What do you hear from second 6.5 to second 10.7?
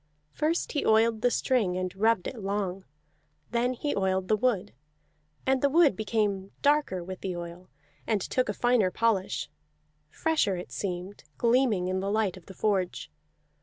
darker with the oil, and took a finer polish; fresher